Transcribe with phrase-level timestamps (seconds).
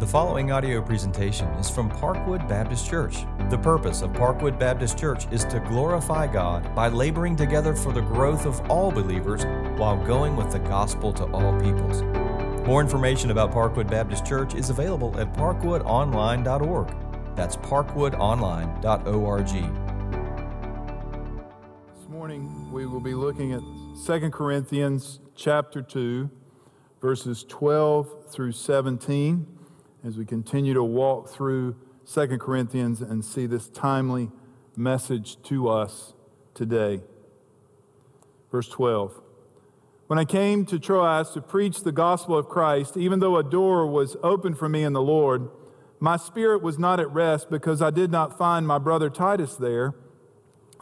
[0.00, 3.26] The following audio presentation is from Parkwood Baptist Church.
[3.50, 8.00] The purpose of Parkwood Baptist Church is to glorify God by laboring together for the
[8.00, 9.44] growth of all believers
[9.78, 12.00] while going with the gospel to all peoples.
[12.66, 16.94] More information about Parkwood Baptist Church is available at parkwoodonline.org.
[17.36, 19.46] That's parkwoodonline.org.
[21.94, 23.60] This morning we will be looking at
[24.06, 26.30] 2 Corinthians chapter 2
[27.02, 29.59] verses 12 through 17
[30.04, 31.76] as we continue to walk through
[32.12, 34.30] 2 Corinthians and see this timely
[34.76, 36.14] message to us
[36.54, 37.02] today.
[38.50, 39.20] Verse 12.
[40.06, 43.86] When I came to Troas to preach the gospel of Christ, even though a door
[43.86, 45.48] was open for me in the Lord,
[46.00, 49.94] my spirit was not at rest because I did not find my brother Titus there.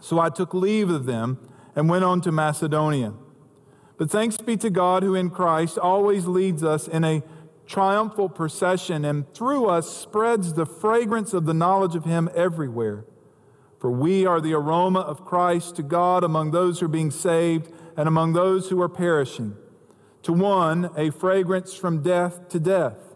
[0.00, 1.38] So I took leave of them
[1.74, 3.12] and went on to Macedonia.
[3.98, 7.22] But thanks be to God who in Christ always leads us in a
[7.68, 13.04] triumphal procession and through us spreads the fragrance of the knowledge of Him everywhere.
[13.78, 17.70] For we are the aroma of Christ to God among those who are being saved
[17.96, 19.54] and among those who are perishing.
[20.22, 23.14] To one, a fragrance from death to death.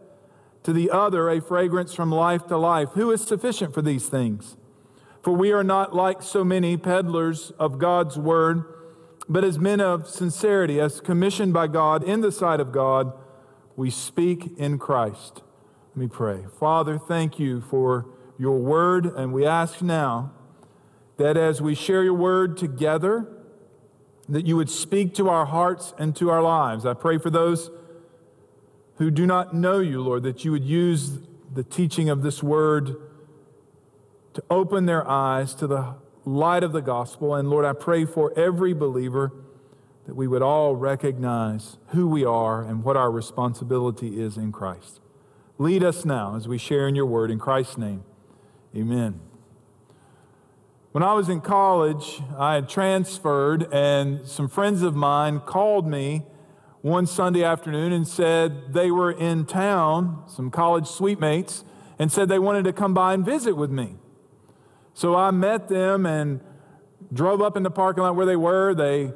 [0.62, 2.90] To the other, a fragrance from life to life.
[2.90, 4.56] Who is sufficient for these things?
[5.22, 8.64] For we are not like so many peddlers of God's word,
[9.28, 13.12] but as men of sincerity, as commissioned by God in the sight of God
[13.76, 15.42] we speak in Christ.
[15.90, 16.44] Let me pray.
[16.58, 18.06] Father, thank you for
[18.38, 20.32] your word, and we ask now
[21.16, 23.26] that as we share your word together,
[24.28, 26.86] that you would speak to our hearts and to our lives.
[26.86, 27.70] I pray for those
[28.96, 31.18] who do not know you, Lord, that you would use
[31.52, 32.96] the teaching of this word
[34.34, 37.34] to open their eyes to the light of the gospel.
[37.34, 39.32] And Lord, I pray for every believer
[40.06, 45.00] that we would all recognize who we are and what our responsibility is in Christ.
[45.58, 47.30] Lead us now as we share in your word.
[47.30, 48.02] In Christ's name,
[48.76, 49.20] amen.
[50.90, 56.22] When I was in college, I had transferred, and some friends of mine called me
[56.82, 61.64] one Sunday afternoon and said they were in town, some college suitemates,
[61.98, 63.94] and said they wanted to come by and visit with me.
[64.92, 66.40] So I met them and
[67.12, 68.74] drove up in the parking lot where they were.
[68.74, 69.12] They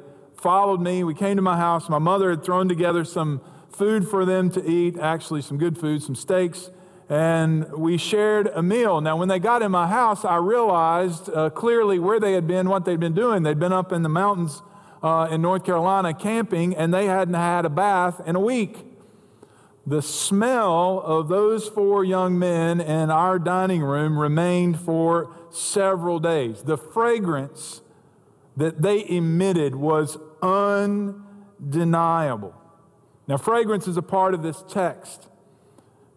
[0.47, 1.03] followed me.
[1.03, 1.89] We came to my house.
[1.89, 6.01] My mother had thrown together some food for them to eat, actually, some good food,
[6.01, 6.69] some steaks,
[7.09, 9.01] and we shared a meal.
[9.01, 12.69] Now, when they got in my house, I realized uh, clearly where they had been,
[12.69, 13.43] what they'd been doing.
[13.43, 14.61] They'd been up in the mountains
[15.03, 18.85] uh, in North Carolina camping, and they hadn't had a bath in a week.
[19.85, 26.63] The smell of those four young men in our dining room remained for several days.
[26.63, 27.81] The fragrance
[28.55, 32.55] that they emitted was undeniable.
[33.27, 35.27] Now, fragrance is a part of this text.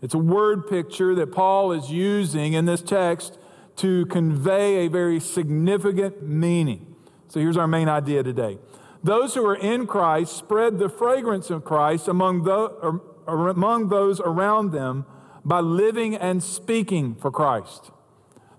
[0.02, 3.38] It's a word picture that Paul is using in this text
[3.76, 6.94] to convey a very significant meaning.
[7.28, 8.58] So here's our main idea today.
[9.02, 14.72] Those who are in Christ spread the fragrance of Christ among, the, among those around
[14.72, 15.06] them
[15.44, 17.90] by living and speaking for Christ.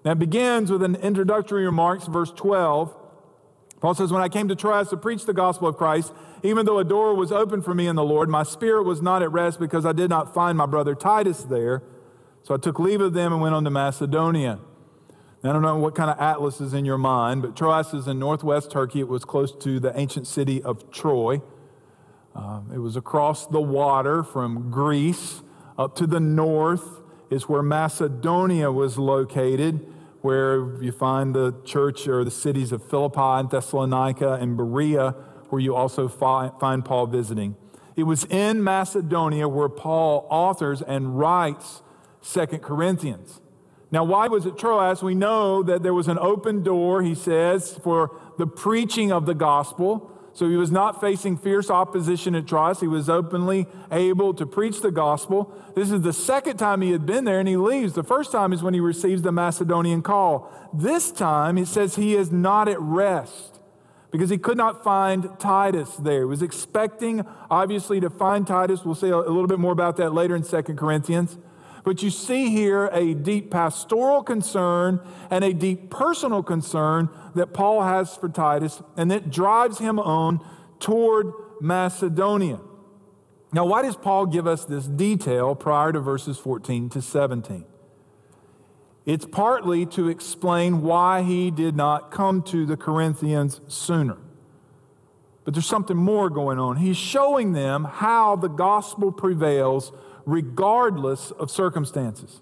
[0.04, 2.96] That begins with an introductory remarks, verse 12.
[3.82, 6.78] Paul says, When I came to Troas to preach the gospel of Christ, even though
[6.78, 9.60] a door was open for me in the Lord, my spirit was not at rest
[9.60, 11.84] because I did not find my brother Titus there.
[12.44, 14.60] So I took leave of them and went on to Macedonia.
[15.44, 18.08] Now, I don't know what kind of atlas is in your mind, but Troas is
[18.08, 19.00] in northwest Turkey.
[19.00, 21.42] It was close to the ancient city of Troy.
[22.36, 25.42] Um, it was across the water from Greece
[25.78, 29.86] up to the north is where Macedonia was located
[30.22, 35.12] where you find the church or the cities of Philippi and Thessalonica and Berea,
[35.50, 37.56] where you also find Paul visiting.
[37.96, 41.82] It was in Macedonia where Paul authors and writes
[42.22, 43.42] Second Corinthians.
[43.92, 45.04] Now, why was it Troas?
[45.04, 49.34] We know that there was an open door, he says, for the preaching of the
[49.34, 50.10] gospel.
[50.34, 52.80] So he was not facing fierce opposition at Troas.
[52.80, 55.54] He was openly able to preach the gospel.
[55.76, 57.94] This is the second time he had been there and he leaves.
[57.94, 60.50] The first time is when he receives the Macedonian call.
[60.74, 63.60] This time it says he is not at rest
[64.12, 66.20] because he could not find Titus there.
[66.20, 68.86] He was expecting, obviously, to find Titus.
[68.86, 71.38] We'll say a little bit more about that later in Second Corinthians.
[71.84, 77.82] But you see here a deep pastoral concern and a deep personal concern that Paul
[77.82, 80.46] has for Titus, and that drives him on
[80.80, 82.60] toward Macedonia.
[83.54, 87.66] Now, why does Paul give us this detail prior to verses 14 to 17?
[89.06, 94.18] It's partly to explain why he did not come to the Corinthians sooner.
[95.44, 96.78] But there's something more going on.
[96.78, 99.92] He's showing them how the gospel prevails
[100.26, 102.42] regardless of circumstances.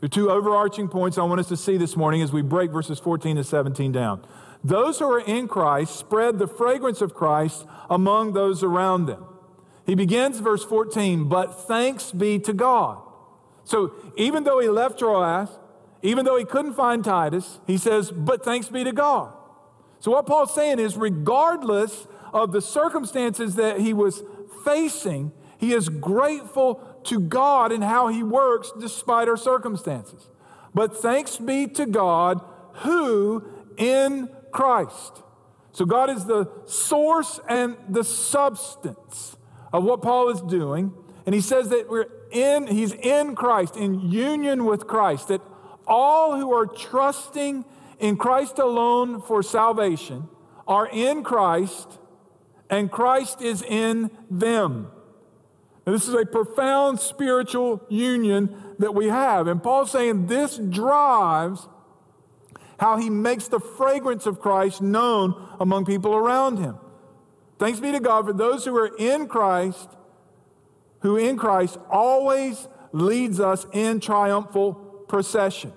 [0.00, 2.70] There are two overarching points I want us to see this morning as we break
[2.70, 4.24] verses 14 to 17 down.
[4.62, 9.24] Those who are in Christ spread the fragrance of Christ among those around them.
[9.86, 12.98] He begins verse 14, but thanks be to God.
[13.64, 15.48] So even though he left Troas,
[16.02, 19.32] even though he couldn't find Titus, he says, but thanks be to God.
[20.00, 24.22] So what Paul's saying is, regardless of the circumstances that he was
[24.64, 30.28] facing, he is grateful to God and how he works despite our circumstances.
[30.74, 32.40] But thanks be to God
[32.74, 33.44] who
[33.76, 35.22] in Christ.
[35.72, 39.36] So God is the source and the substance
[39.72, 40.92] of what Paul is doing.
[41.26, 45.42] And he says that we're in, he's in Christ, in union with Christ, that
[45.86, 47.64] all who are trusting
[47.98, 50.28] in Christ alone for salvation
[50.66, 51.98] are in Christ,
[52.68, 54.90] and Christ is in them.
[55.88, 59.46] And this is a profound spiritual union that we have.
[59.46, 61.66] And Paul's saying this drives
[62.78, 66.76] how he makes the fragrance of Christ known among people around him.
[67.58, 69.88] Thanks be to God for those who are in Christ,
[71.00, 74.74] who in Christ always leads us in triumphal
[75.08, 75.72] procession.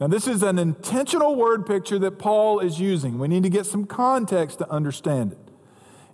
[0.00, 3.18] Now, this is an intentional word picture that Paul is using.
[3.18, 5.45] We need to get some context to understand it.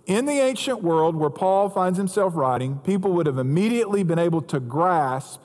[0.05, 4.41] In the ancient world where Paul finds himself writing, people would have immediately been able
[4.43, 5.41] to grasp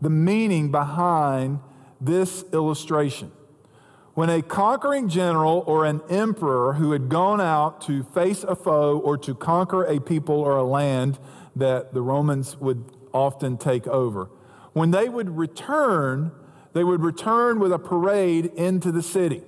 [0.00, 1.60] the meaning behind
[2.00, 3.30] this illustration.
[4.14, 8.98] When a conquering general or an emperor who had gone out to face a foe
[8.98, 11.18] or to conquer a people or a land
[11.54, 12.84] that the Romans would
[13.14, 14.28] often take over,
[14.72, 16.32] when they would return,
[16.72, 19.42] they would return with a parade into the city.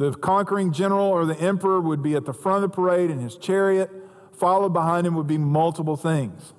[0.00, 3.18] The conquering general or the emperor would be at the front of the parade in
[3.18, 3.90] his chariot.
[4.32, 6.54] Followed behind him would be multiple things.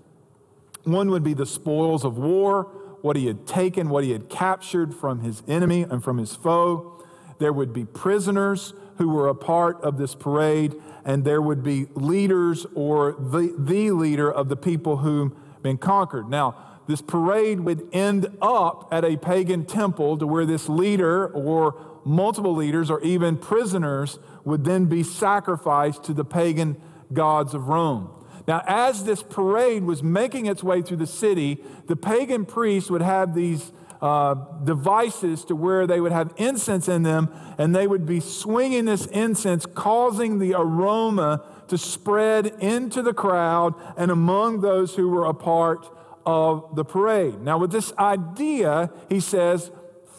[0.83, 2.65] One would be the spoils of war,
[3.01, 7.03] what he had taken, what he had captured from his enemy and from his foe.
[7.39, 11.87] There would be prisoners who were a part of this parade, and there would be
[11.95, 15.31] leaders or the, the leader of the people who've
[15.63, 16.29] been conquered.
[16.29, 16.55] Now,
[16.85, 22.55] this parade would end up at a pagan temple to where this leader or multiple
[22.55, 26.81] leaders or even prisoners would then be sacrificed to the pagan
[27.13, 28.09] gods of Rome.
[28.47, 33.01] Now, as this parade was making its way through the city, the pagan priests would
[33.01, 33.71] have these
[34.01, 34.33] uh,
[34.63, 39.05] devices to where they would have incense in them, and they would be swinging this
[39.07, 45.33] incense, causing the aroma to spread into the crowd and among those who were a
[45.33, 45.87] part
[46.25, 47.41] of the parade.
[47.41, 49.71] Now, with this idea, he says,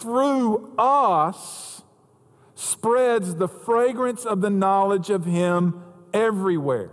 [0.02, 1.82] through us,
[2.54, 5.82] spreads the fragrance of the knowledge of Him
[6.12, 6.90] everywhere.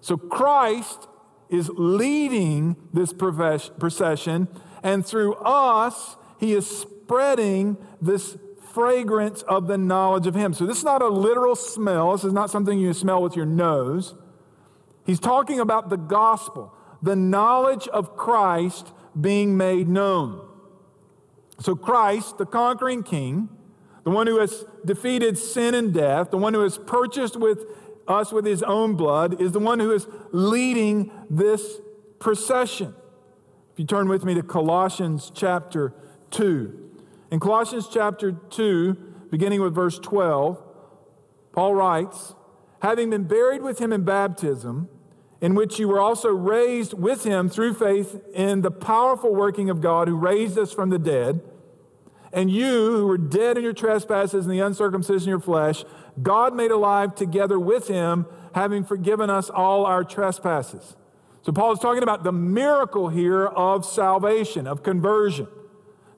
[0.00, 1.08] So Christ
[1.48, 4.48] is leading this procession,
[4.82, 8.36] and through us, He is spreading this
[8.72, 10.52] fragrance of the knowledge of Him.
[10.52, 13.46] So this is not a literal smell, this is not something you smell with your
[13.46, 14.14] nose.
[15.06, 20.53] He's talking about the gospel, the knowledge of Christ being made known.
[21.60, 23.48] So, Christ, the conquering king,
[24.04, 27.64] the one who has defeated sin and death, the one who has purchased with
[28.06, 31.80] us with his own blood, is the one who is leading this
[32.18, 32.94] procession.
[33.72, 35.94] If you turn with me to Colossians chapter
[36.30, 36.90] 2.
[37.30, 38.92] In Colossians chapter 2,
[39.30, 40.62] beginning with verse 12,
[41.52, 42.34] Paul writes,
[42.82, 44.88] Having been buried with him in baptism,
[45.44, 49.82] in which you were also raised with him through faith in the powerful working of
[49.82, 51.42] God who raised us from the dead
[52.32, 55.84] and you, who were dead in your trespasses and the uncircumcision of your flesh,
[56.22, 58.24] God made alive together with him,
[58.54, 60.96] having forgiven us all our trespasses.
[61.42, 65.46] So, Paul is talking about the miracle here of salvation, of conversion,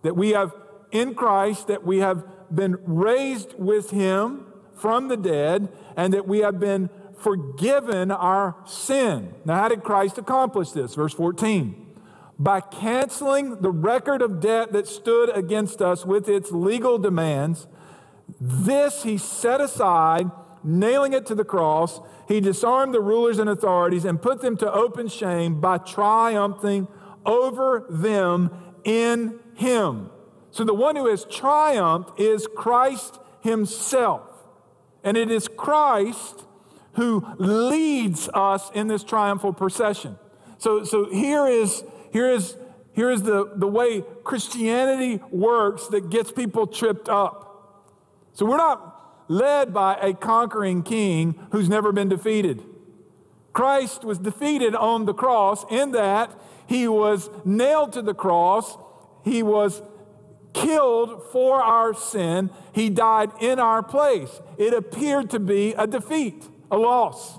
[0.02, 0.54] that we have
[0.92, 6.38] in Christ, that we have been raised with him from the dead, and that we
[6.38, 9.34] have been forgiven our sin.
[9.44, 10.94] Now, how did Christ accomplish this?
[10.94, 11.86] Verse 14
[12.38, 17.66] by canceling the record of debt that stood against us with its legal demands.
[18.40, 20.30] This he set aside,
[20.62, 22.00] nailing it to the cross.
[22.28, 26.88] He disarmed the rulers and authorities and put them to open shame by triumphing
[27.24, 28.50] over them
[28.84, 30.10] in him.
[30.50, 34.22] So the one who has triumphed is Christ himself.
[35.02, 36.45] And it is Christ
[36.96, 40.18] who leads us in this triumphal procession.
[40.58, 41.84] So, so here is
[42.16, 42.56] here is,
[42.94, 47.84] here is the, the way Christianity works that gets people tripped up.
[48.32, 52.62] So we're not led by a conquering king who's never been defeated.
[53.52, 56.30] Christ was defeated on the cross in that
[56.66, 58.78] he was nailed to the cross,
[59.22, 59.82] he was
[60.54, 64.40] killed for our sin, he died in our place.
[64.56, 67.38] It appeared to be a defeat, a loss.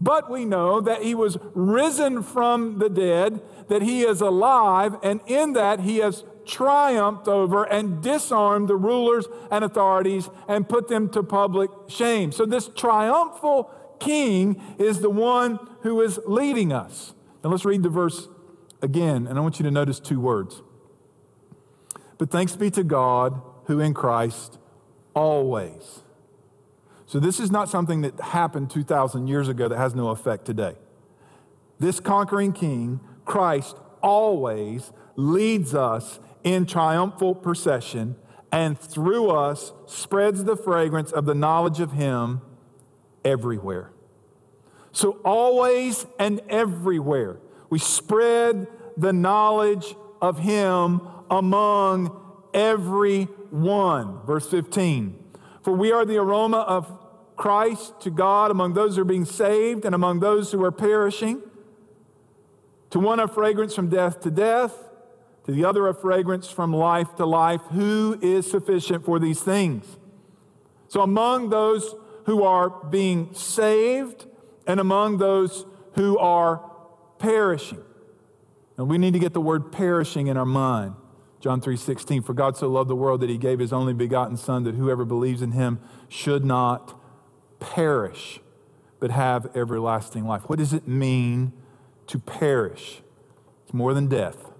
[0.00, 5.20] But we know that he was risen from the dead, that he is alive, and
[5.26, 11.08] in that he has triumphed over and disarmed the rulers and authorities and put them
[11.10, 12.30] to public shame.
[12.30, 17.14] So, this triumphal king is the one who is leading us.
[17.42, 18.28] Now, let's read the verse
[18.82, 20.62] again, and I want you to notice two words.
[22.18, 24.58] But thanks be to God who in Christ
[25.14, 26.02] always.
[27.06, 30.74] So, this is not something that happened 2,000 years ago that has no effect today.
[31.78, 38.16] This conquering king, Christ, always leads us in triumphal procession
[38.50, 42.40] and through us spreads the fragrance of the knowledge of Him
[43.24, 43.92] everywhere.
[44.90, 47.38] So, always and everywhere,
[47.70, 52.20] we spread the knowledge of Him among
[52.52, 54.24] everyone.
[54.26, 55.25] Verse 15
[55.66, 56.96] For we are the aroma of
[57.34, 61.42] Christ to God among those who are being saved and among those who are perishing.
[62.90, 64.72] To one a fragrance from death to death
[65.42, 67.62] to the other a fragrance from life to life.
[67.72, 69.98] Who is sufficient for these things?
[70.86, 71.96] So, among those
[72.26, 74.24] who are being saved
[74.68, 76.62] and among those who are
[77.18, 77.82] perishing.
[78.76, 80.94] And we need to get the word perishing in our mind.
[81.46, 84.64] John 3:16 For God so loved the world that he gave his only begotten son
[84.64, 87.00] that whoever believes in him should not
[87.60, 88.40] perish
[88.98, 90.42] but have everlasting life.
[90.48, 91.52] What does it mean
[92.08, 93.00] to perish?
[93.62, 94.50] It's more than death.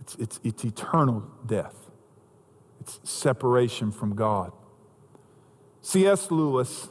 [0.00, 1.76] It's, it's, it's eternal death,
[2.80, 4.50] it's separation from God.
[5.82, 6.32] C.S.
[6.32, 6.88] Lewis,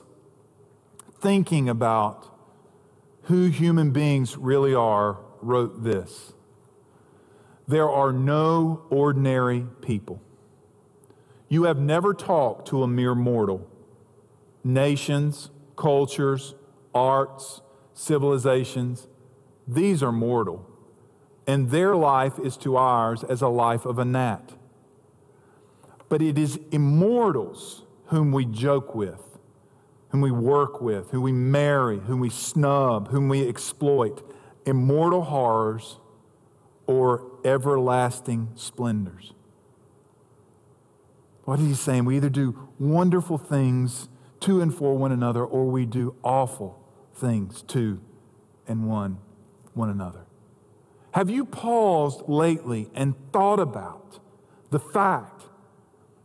[1.20, 2.34] thinking about
[3.24, 6.32] who human beings really are, wrote this
[7.68, 10.22] There are no ordinary people.
[11.50, 13.70] You have never talked to a mere mortal.
[14.64, 16.56] Nations, cultures,
[16.94, 17.62] arts,
[17.94, 19.08] civilizations,
[19.68, 20.66] these are mortal
[21.48, 24.54] and their life is to ours as a life of a gnat.
[26.10, 29.40] But it is immortals whom we joke with,
[30.10, 34.30] whom we work with, whom we marry, whom we snub, whom we exploit.
[34.66, 36.00] Immortal horrors
[36.88, 39.34] or everlasting splendors.
[41.44, 42.06] What is he saying?
[42.06, 44.10] We either do wonderful things
[44.42, 48.02] to and for one another, or we do awful things to
[48.68, 49.20] and one
[49.74, 50.26] one another.
[51.12, 54.20] Have you paused lately and thought about
[54.70, 55.46] the fact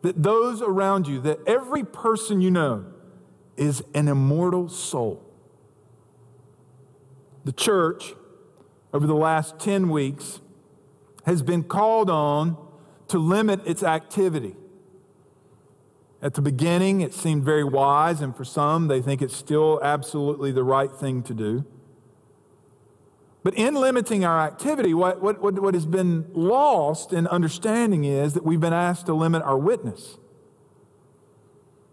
[0.02, 2.87] that those around you, that every person you know
[3.57, 5.25] is an immortal soul?
[7.45, 8.14] The church,
[8.92, 10.40] over the last 10 weeks,
[11.25, 12.57] has been called on
[13.09, 14.57] to limit its activity.
[16.21, 20.52] At the beginning, it seemed very wise, and for some, they think it's still absolutely
[20.52, 21.67] the right thing to do.
[23.43, 28.45] But in limiting our activity, what, what, what, has been lost in understanding is that
[28.45, 30.17] we've been asked to limit our witness.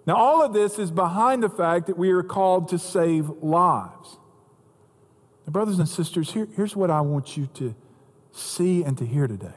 [0.06, 4.18] Now, all of this is behind the fact that we are called to save lives.
[5.48, 7.76] Now, brothers and sisters, here, here's what I want you to
[8.40, 9.56] see and to hear today.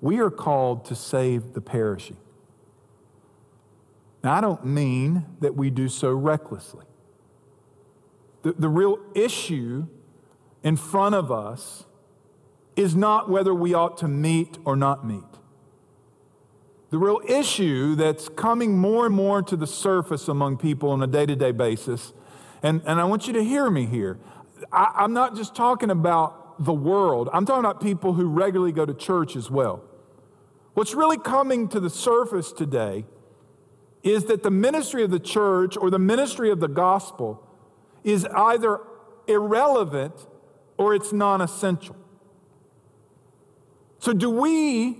[0.00, 2.16] We are called to save the perishing.
[4.24, 6.84] Now, I don't mean that we do so recklessly.
[8.42, 9.86] The, the real issue
[10.62, 11.84] in front of us
[12.76, 15.22] is not whether we ought to meet or not meet.
[16.90, 21.06] The real issue that's coming more and more to the surface among people on a
[21.06, 22.12] day to day basis,
[22.62, 24.18] and, and I want you to hear me here.
[24.72, 25.90] I, I'm not just talking
[26.58, 29.82] the world, I'm talking about people who regularly go to church as well.
[30.74, 33.04] What's really coming to the surface today
[34.02, 37.46] is that the ministry of the church or the ministry of the gospel
[38.04, 38.80] is either
[39.26, 40.14] irrelevant
[40.78, 41.96] or it's non essential.
[43.98, 44.98] So, do we,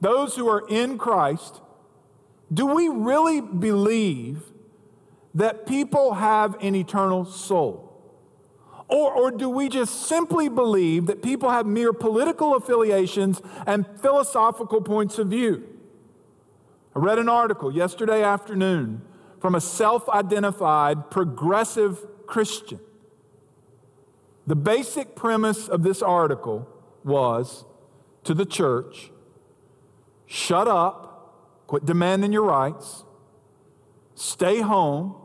[0.00, 1.60] those who are in Christ,
[2.52, 4.52] do we really believe
[5.34, 7.93] that people have an eternal soul?
[8.88, 14.80] Or, or do we just simply believe that people have mere political affiliations and philosophical
[14.80, 15.66] points of view?
[16.94, 19.02] I read an article yesterday afternoon
[19.40, 22.80] from a self identified progressive Christian
[24.46, 26.68] the basic premise of this article
[27.02, 27.64] was
[28.24, 29.10] to the church
[30.26, 33.04] shut up, quit demanding your rights,
[34.14, 35.16] stay home,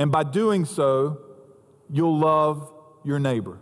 [0.00, 1.18] And by doing so,
[1.90, 2.72] you'll love
[3.04, 3.58] your neighbor.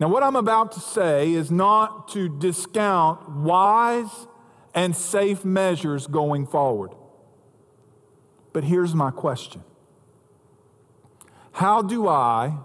[0.00, 4.28] Now, what I'm about to say is not to discount wise
[4.74, 6.92] and safe measures going forward.
[8.52, 9.62] But here's my question
[11.52, 12.58] How do I,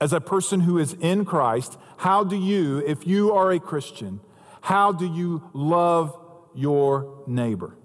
[0.00, 4.20] as a person who is in Christ, how do you, if you are a Christian,
[4.62, 6.18] how do you love
[6.54, 7.76] your neighbor?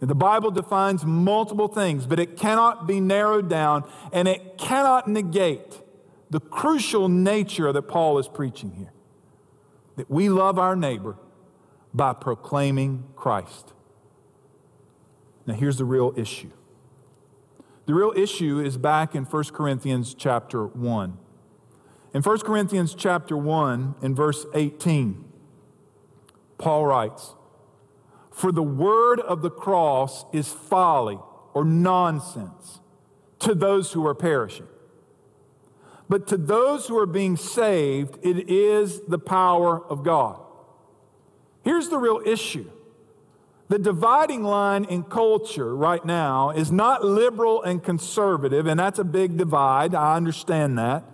[0.00, 5.80] The Bible defines multiple things, but it cannot be narrowed down and it cannot negate
[6.30, 8.92] the crucial nature that Paul is preaching here
[9.96, 11.16] that we love our neighbor
[11.92, 13.72] by proclaiming Christ.
[15.44, 16.50] Now, here's the real issue.
[17.86, 21.18] The real issue is back in 1 Corinthians chapter 1.
[22.14, 25.24] In 1 Corinthians chapter 1, in verse 18,
[26.58, 27.34] Paul writes,
[28.38, 31.18] For the word of the cross is folly
[31.54, 32.80] or nonsense
[33.40, 34.68] to those who are perishing
[36.08, 40.40] but to those who are being saved, it is the power of God.
[41.62, 42.70] Here's the real issue
[43.68, 49.04] the dividing line in culture right now is not liberal and conservative, and that's a
[49.04, 49.94] big divide.
[49.94, 51.04] I understand that.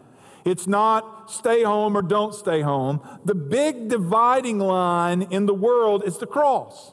[0.44, 3.00] It's not stay home or don't stay home.
[3.24, 6.92] The big dividing line in the world is the cross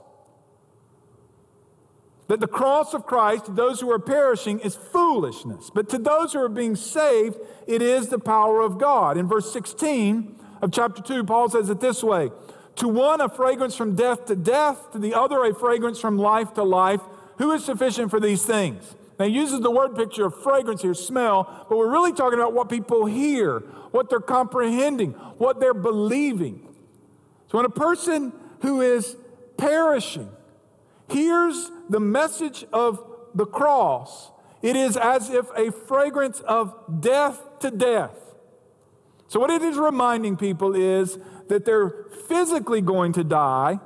[2.31, 6.31] that the cross of Christ to those who are perishing is foolishness, but to those
[6.31, 9.17] who are being saved, it is the power of God.
[9.17, 12.31] In verse 16 of chapter 2, Paul says it this way
[12.77, 16.53] To one, a fragrance from death to death, to the other, a fragrance from life
[16.53, 17.01] to life.
[17.39, 18.95] Who is sufficient for these things?
[19.19, 22.53] Now, he uses the word picture of fragrance here, smell, but we're really talking about
[22.53, 23.59] what people hear,
[23.91, 26.65] what they're comprehending, what they're believing.
[27.51, 29.17] So, when a person who is
[29.57, 30.29] perishing,
[31.09, 33.03] hears the message of
[33.35, 34.31] the cross,
[34.61, 38.15] it is as if a fragrance of death to death.
[39.27, 43.79] So, what it is reminding people is that they're physically going to die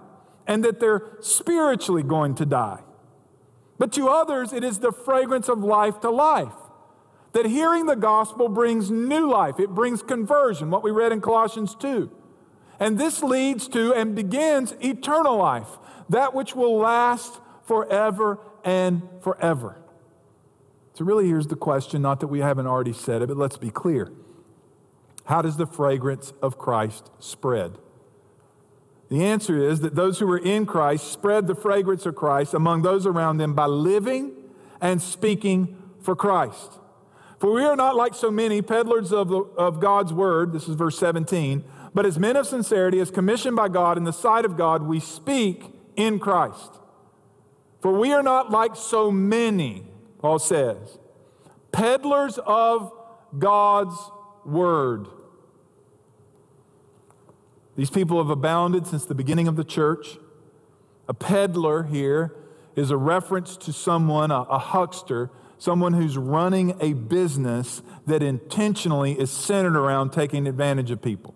[0.46, 2.82] and that they're spiritually going to die.
[3.80, 6.54] But to others, it is the fragrance of life to life.
[7.34, 11.76] That hearing the gospel brings new life, it brings conversion, what we read in Colossians
[11.76, 12.10] 2.
[12.80, 19.78] And this leads to and begins eternal life, that which will last forever and forever.
[20.94, 23.70] So, really, here's the question not that we haven't already said it, but let's be
[23.70, 24.12] clear.
[25.26, 27.78] How does the fragrance of Christ spread?
[29.10, 32.82] The answer is that those who are in Christ spread the fragrance of Christ among
[32.82, 34.34] those around them by living
[34.82, 36.80] and speaking for Christ.
[37.40, 40.76] For we are not like so many peddlers of, the, of God's word, this is
[40.76, 44.58] verse 17, but as men of sincerity, as commissioned by God in the sight of
[44.58, 46.80] God, we speak in Christ.
[47.86, 49.84] For we are not like so many,
[50.18, 50.98] Paul says,
[51.72, 52.92] peddlers of
[53.38, 53.96] God's
[54.44, 55.06] word.
[57.76, 60.18] These people have abounded since the beginning of the church.
[61.08, 62.34] A peddler here
[62.76, 69.12] is a reference to someone, a, a, huckster, someone who's running a business that intentionally
[69.12, 71.36] is centered around taking advantage of people.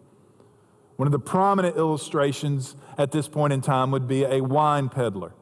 [0.95, 5.33] One of the prominent illustrations at this point in time would be a wine peddler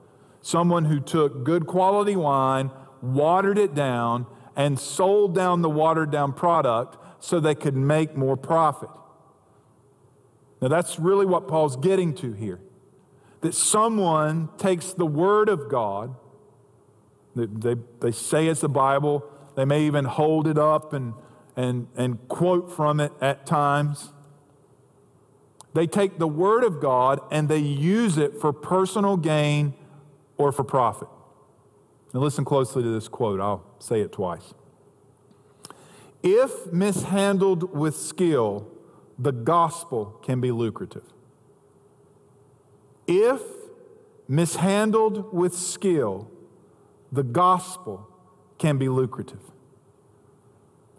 [0.48, 6.32] someone who took good quality wine, watered it down, and sold down the watered down
[6.32, 8.90] product so they could make more profit.
[10.62, 12.62] Now, that's really what Paul's getting to here.
[13.42, 16.16] That someone takes the Word of God,
[17.36, 21.14] they, they, they say it's the Bible, they may even hold it up and,
[21.58, 24.14] and, and quote from it at times.
[25.74, 29.74] They take the Word of God and they use it for personal gain
[30.38, 31.08] or for profit.
[32.14, 33.40] Now, listen closely to this quote.
[33.40, 34.54] I'll say it twice.
[36.24, 38.68] If mishandled with skill,
[39.20, 41.04] the gospel can be lucrative.
[43.08, 43.42] If
[44.28, 46.30] mishandled with skill,
[47.12, 48.08] the gospel
[48.58, 49.40] can be lucrative.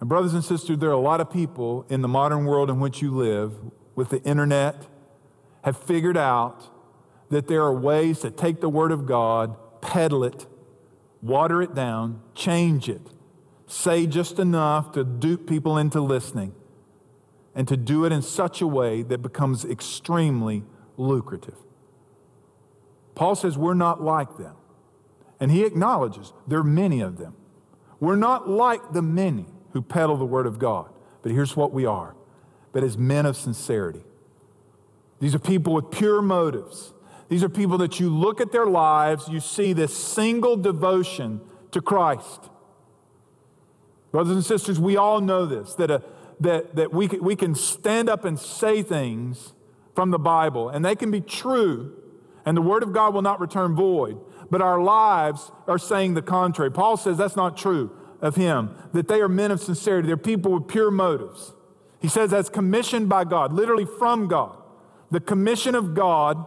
[0.01, 2.81] And, brothers and sisters, there are a lot of people in the modern world in
[2.81, 3.55] which you live
[3.95, 4.87] with the internet
[5.65, 6.71] have figured out
[7.31, 10.47] that there are ways to take the Word of God, peddle it,
[11.23, 13.03] water it down, change it,
[13.67, 16.55] say just enough to dupe people into listening,
[17.55, 20.65] and to do it in such a way that becomes extremely
[20.97, 21.57] lucrative.
[23.15, 24.55] Paul says we're not like them.
[25.41, 27.35] And he acknowledges there are many of them.
[28.01, 30.91] We're not like the many who peddle the Word of God,
[31.23, 32.15] but here's what we are.
[32.73, 34.05] But as men of sincerity,
[35.21, 36.93] these are people with pure motives
[37.29, 41.41] these are people that you look at their lives, you see this single devotion
[41.73, 42.49] to Christ.
[44.11, 46.03] Brothers and sisters, we all know this that, a,
[46.41, 49.53] that, that we, can, we can stand up and say things
[49.95, 51.95] from the Bible, and they can be true,
[52.47, 54.19] and the Word of God will not return void,
[54.51, 56.71] but our lives are saying the contrary.
[56.71, 57.91] Paul says that's not true
[58.23, 61.53] of him, that they are men of sincerity, they're people with pure motives.
[62.01, 64.57] He says that's commissioned by God, literally from God.
[65.11, 66.47] The commission of God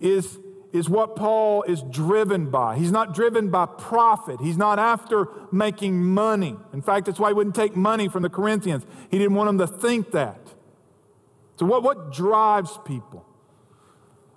[0.00, 0.38] is,
[0.72, 2.76] is what Paul is driven by.
[2.76, 6.56] He's not driven by profit, he's not after making money.
[6.72, 8.84] In fact, that's why he wouldn't take money from the Corinthians.
[9.10, 10.54] He didn't want them to think that.
[11.56, 13.24] So, what, what drives people?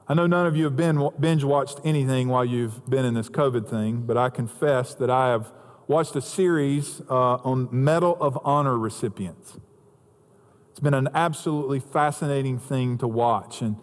[0.07, 3.27] I know none of you have been binge watched anything while you've been in this
[3.27, 5.51] COVID thing, but I confess that I have
[5.87, 9.57] watched a series uh, on Medal of Honor recipients.
[10.71, 13.61] It's been an absolutely fascinating thing to watch.
[13.61, 13.77] And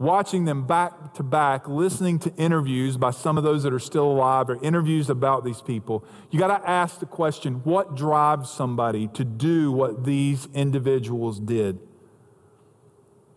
[0.00, 4.10] watching them back to back, listening to interviews by some of those that are still
[4.10, 9.06] alive or interviews about these people, you got to ask the question what drives somebody
[9.08, 11.78] to do what these individuals did?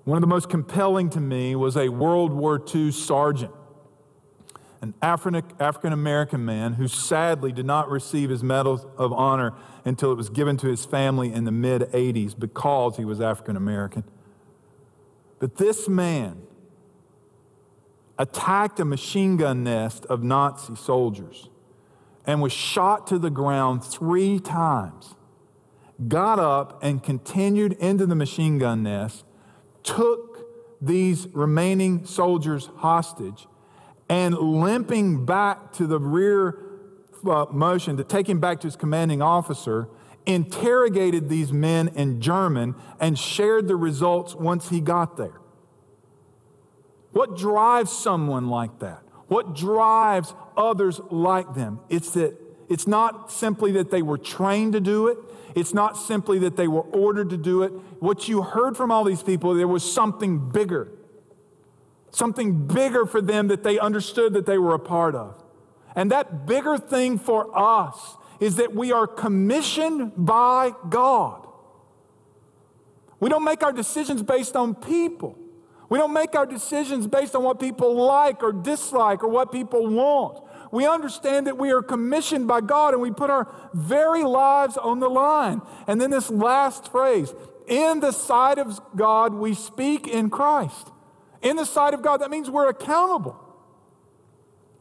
[0.05, 3.51] One of the most compelling to me was a World War II sergeant
[4.81, 9.53] an African American man who sadly did not receive his Medal of Honor
[9.85, 13.55] until it was given to his family in the mid 80s because he was African
[13.55, 14.03] American.
[15.39, 16.41] But this man
[18.17, 21.49] attacked a machine gun nest of Nazi soldiers
[22.25, 25.15] and was shot to the ground three times,
[26.07, 29.25] got up and continued into the machine gun nest,
[29.83, 30.45] took
[30.81, 33.47] these remaining soldiers hostage
[34.09, 36.59] and limping back to the rear
[37.25, 39.87] uh, motion to take him back to his commanding officer,
[40.25, 45.39] interrogated these men in German and shared the results once he got there.
[47.13, 49.03] What drives someone like that?
[49.27, 51.79] What drives others like them?
[51.89, 52.37] It's that
[52.69, 55.17] it's not simply that they were trained to do it.
[55.55, 57.71] It's not simply that they were ordered to do it.
[57.99, 60.89] What you heard from all these people, there was something bigger
[62.15, 65.43] something bigger for them that they understood that they were a part of.
[65.95, 71.47] And that bigger thing for us is that we are commissioned by God.
[73.19, 75.37] We don't make our decisions based on people.
[75.93, 79.85] We don't make our decisions based on what people like or dislike or what people
[79.85, 80.43] want.
[80.71, 84.99] We understand that we are commissioned by God and we put our very lives on
[84.99, 85.61] the line.
[85.85, 87.35] And then this last phrase
[87.67, 90.91] in the sight of God, we speak in Christ
[91.43, 92.21] in the sight of God.
[92.21, 93.39] That means we're accountable.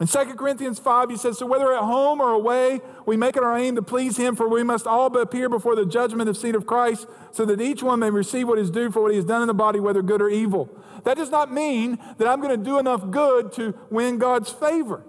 [0.03, 3.45] In 2 Corinthians 5, he says, So whether at home or away, we make it
[3.45, 6.57] our aim to please him, for we must all appear before the judgment of seat
[6.57, 9.25] of Christ, so that each one may receive what is due for what he has
[9.25, 10.69] done in the body, whether good or evil.
[11.05, 15.05] That does not mean that I'm going to do enough good to win God's favor.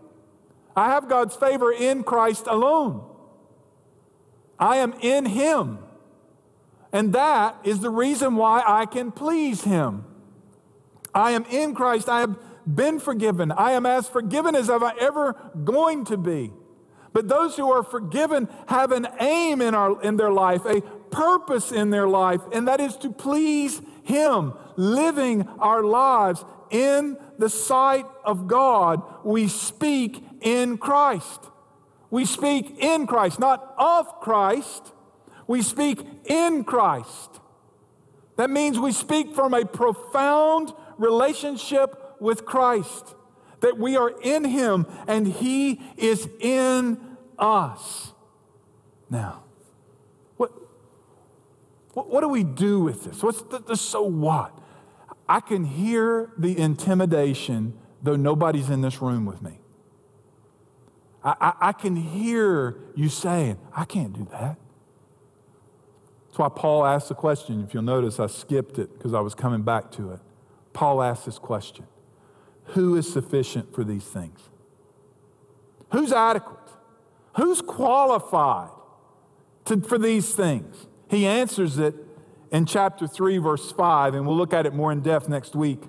[0.75, 3.03] I have God's favor in Christ alone.
[4.60, 5.79] I am in him.
[6.91, 10.06] And that is the reason why I can please him.
[11.15, 12.10] I am in Christ.
[12.10, 13.52] I have been forgiven.
[13.52, 16.52] I am as forgiven as I ever going to be.
[17.13, 21.71] But those who are forgiven have an aim in, our, in their life, a purpose
[21.71, 28.06] in their life, and that is to please Him, living our lives in the sight
[28.26, 29.04] of God.
[29.23, 31.39] We speak in Christ.
[32.10, 34.91] We speak in Christ, not of Christ.
[35.47, 37.39] We speak in Christ.
[38.38, 43.15] That means we speak from a profound relationship with Christ,
[43.62, 46.99] that we are in Him and He is in
[47.39, 48.13] us.
[49.10, 49.43] Now,
[50.38, 50.52] what,
[51.93, 53.21] what, what do we do with this?
[53.21, 54.58] What's the, the so what?
[55.28, 59.60] I can hear the intimidation, though nobody's in this room with me.
[61.23, 64.58] I, I, I can hear you saying, I can't do that.
[66.28, 67.63] That's why Paul asked the question.
[67.63, 70.19] If you'll notice, I skipped it because I was coming back to it.
[70.73, 71.86] Paul asked this question
[72.67, 74.39] Who is sufficient for these things?
[75.91, 76.58] Who's adequate?
[77.36, 78.69] Who's qualified
[79.65, 80.88] to, for these things?
[81.10, 81.95] He answers it
[82.52, 85.84] in chapter 3, verse 5, and we'll look at it more in depth next week.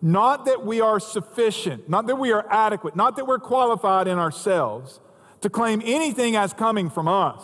[0.00, 4.18] Not that we are sufficient, not that we are adequate, not that we're qualified in
[4.18, 5.00] ourselves
[5.42, 7.42] to claim anything as coming from us,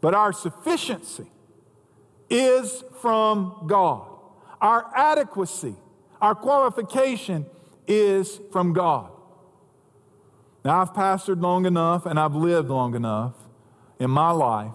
[0.00, 1.30] but our sufficiency
[2.30, 4.06] is from God.
[4.60, 5.76] Our adequacy,
[6.20, 7.46] our qualification
[7.86, 9.10] is from God.
[10.64, 13.34] Now, I've pastored long enough and I've lived long enough
[13.98, 14.72] in my life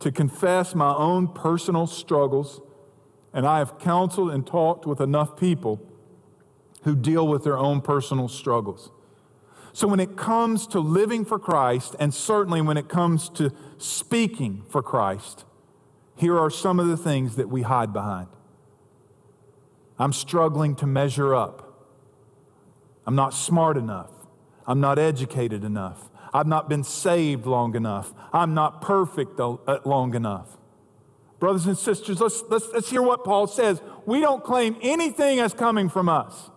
[0.00, 2.60] to confess my own personal struggles,
[3.32, 5.80] and I have counseled and talked with enough people
[6.82, 8.90] who deal with their own personal struggles.
[9.72, 14.62] So, when it comes to living for Christ, and certainly when it comes to speaking
[14.68, 15.44] for Christ,
[16.16, 18.28] here are some of the things that we hide behind.
[19.98, 21.64] I'm struggling to measure up.
[23.06, 24.10] I'm not smart enough.
[24.66, 26.10] I'm not educated enough.
[26.32, 28.12] I've not been saved long enough.
[28.32, 30.56] I'm not perfect uh, long enough.
[31.38, 33.80] Brothers and sisters, let's, let's, let's hear what Paul says.
[34.06, 36.50] We don't claim anything as coming from us.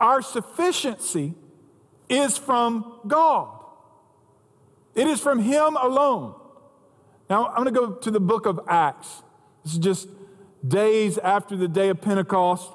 [0.00, 1.34] Our sufficiency
[2.08, 3.48] is from God,
[4.94, 6.34] it is from Him alone.
[7.28, 9.22] Now, I'm going to go to the book of Acts.
[9.64, 10.08] This is just
[10.66, 12.70] days after the day of Pentecost.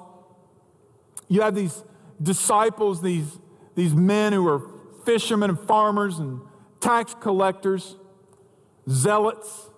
[1.28, 1.82] You have these
[2.22, 3.38] disciples, these,
[3.74, 4.62] these men who are
[5.04, 6.40] fishermen and farmers and
[6.80, 7.96] tax collectors,
[8.88, 9.70] zealots.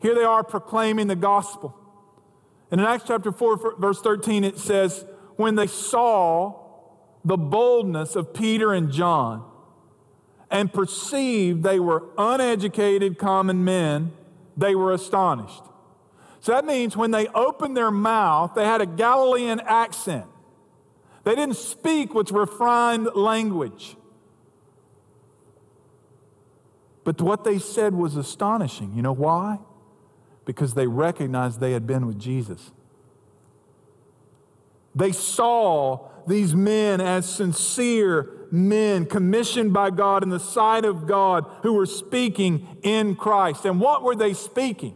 [0.00, 1.74] Here they are proclaiming the gospel.
[2.70, 5.04] And in Acts chapter 4, verse 13, it says,
[5.36, 6.64] When they saw
[7.24, 9.44] the boldness of Peter and John
[10.50, 14.12] and perceived they were uneducated common men,
[14.58, 15.62] they were astonished.
[16.40, 20.26] So that means when they opened their mouth, they had a Galilean accent.
[21.24, 23.96] They didn't speak with refined language.
[27.04, 28.92] But what they said was astonishing.
[28.94, 29.60] You know why?
[30.48, 32.72] because they recognized they had been with Jesus.
[34.94, 41.44] They saw these men as sincere men commissioned by God in the sight of God
[41.62, 43.64] who were speaking in Christ.
[43.64, 44.94] And what were they speaking?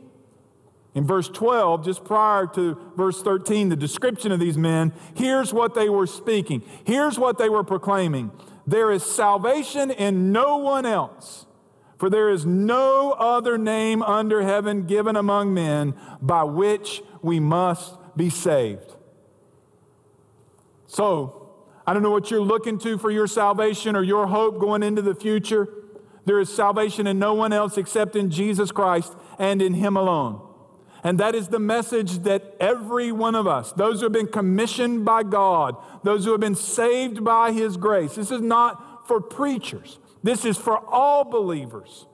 [0.95, 5.75] In verse 12, just prior to verse 13, the description of these men, here's what
[5.75, 6.63] they were speaking.
[6.85, 8.31] Here's what they were proclaiming.
[8.67, 11.47] There is salvation in no one else.
[11.97, 17.97] For there is no other name under heaven given among men by which we must
[18.17, 18.97] be saved.
[20.87, 21.42] So,
[21.87, 25.03] I don't know what you're looking to for your salvation or your hope going into
[25.03, 25.69] the future.
[26.25, 30.49] There is salvation in no one else except in Jesus Christ and in Him alone.
[31.05, 35.05] And that is the message that every one of us, those who have been commissioned
[35.05, 39.99] by God, those who have been saved by His grace, this is not for preachers.
[40.23, 42.07] This is for all believers.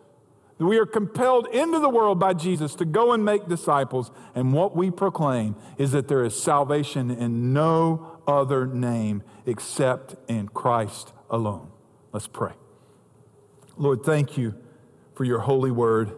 [0.59, 4.11] We are compelled into the world by Jesus to go and make disciples.
[4.35, 10.49] And what we proclaim is that there is salvation in no other name except in
[10.49, 11.71] Christ alone.
[12.13, 12.53] Let's pray.
[13.77, 14.55] Lord, thank you
[15.15, 16.13] for your holy word.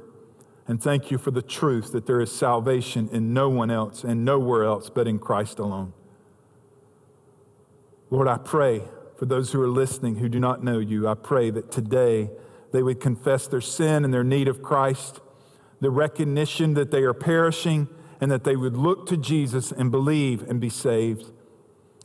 [0.66, 4.25] And thank you for the truth that there is salvation in no one else and
[4.25, 5.92] nowhere else but in Christ alone.
[8.11, 8.83] Lord, I pray
[9.16, 12.31] for those who are listening who do not know you, I pray that today
[12.73, 15.20] they would confess their sin and their need of Christ,
[15.81, 17.88] the recognition that they are perishing,
[18.20, 21.33] and that they would look to Jesus and believe and be saved.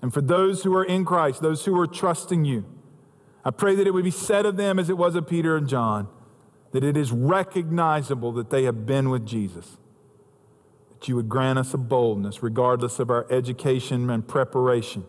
[0.05, 2.63] And for those who are in Christ, those who are trusting you,
[3.43, 5.67] I pray that it would be said of them as it was of Peter and
[5.67, 6.07] John,
[6.73, 9.77] that it is recognizable that they have been with Jesus.
[10.91, 15.05] That you would grant us a boldness, regardless of our education and preparation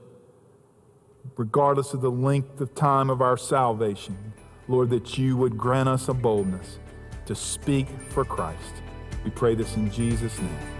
[1.36, 4.16] regardless of the length of time of our salvation,
[4.68, 6.78] Lord, that you would grant us a boldness
[7.26, 8.82] to speak for Christ.
[9.24, 10.75] We pray this in Jesus' name.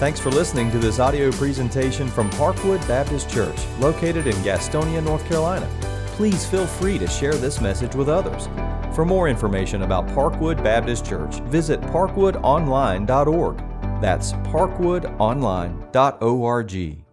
[0.00, 5.24] Thanks for listening to this audio presentation from Parkwood Baptist Church, located in Gastonia, North
[5.26, 5.68] Carolina.
[6.08, 8.48] Please feel free to share this message with others.
[8.94, 13.58] For more information about Parkwood Baptist Church, visit parkwoodonline.org.
[14.00, 17.03] That's parkwoodonline.org.